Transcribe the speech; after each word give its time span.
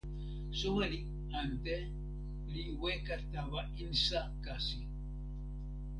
soweli 0.59 0.99
ante 1.41 1.75
li 2.53 2.63
weka 2.81 3.15
tawa 3.33 3.61
insa 3.83 4.21
kasi. 4.45 4.81